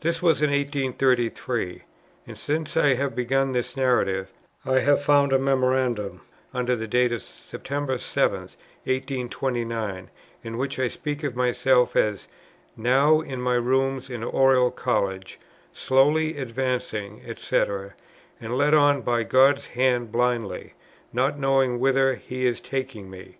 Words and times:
This 0.00 0.20
was 0.20 0.42
in 0.42 0.50
1833; 0.50 1.82
and, 2.26 2.36
since 2.36 2.76
I 2.76 2.94
have 2.94 3.14
begun 3.14 3.52
this 3.52 3.76
narrative, 3.76 4.28
I 4.66 4.80
have 4.80 5.04
found 5.04 5.32
a 5.32 5.38
memorandum 5.38 6.22
under 6.52 6.74
the 6.74 6.88
date 6.88 7.12
of 7.12 7.22
September 7.22 7.98
7, 8.00 8.40
1829, 8.40 10.10
in 10.42 10.58
which 10.58 10.80
I 10.80 10.88
speak 10.88 11.22
of 11.22 11.36
myself, 11.36 11.94
as 11.94 12.26
"now 12.76 13.20
in 13.20 13.40
my 13.40 13.54
rooms 13.54 14.10
in 14.10 14.24
Oriel 14.24 14.72
College, 14.72 15.38
slowly 15.72 16.38
advancing 16.38 17.22
&c. 17.36 17.56
and 18.40 18.58
led 18.58 18.74
on 18.74 19.02
by 19.02 19.22
God's 19.22 19.68
hand 19.68 20.10
blindly, 20.10 20.74
not 21.12 21.38
knowing 21.38 21.78
whither 21.78 22.16
He 22.16 22.48
is 22.48 22.60
taking 22.60 23.08
me." 23.08 23.36